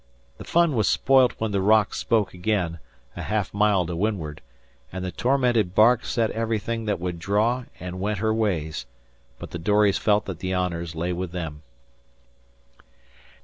[0.39, 2.79] The fun was spoilt when the rock spoke again,
[3.15, 4.41] a half mile to windward,
[4.91, 8.87] and the tormented bark set everything that would draw and went her ways;
[9.37, 11.61] but the dories felt that the honours lay with them.